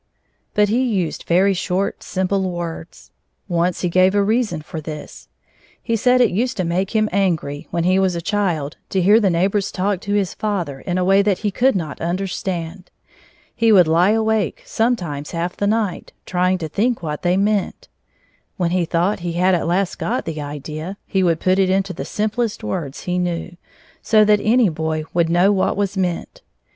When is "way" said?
11.05-11.21